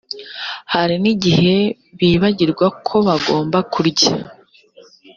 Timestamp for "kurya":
3.73-4.13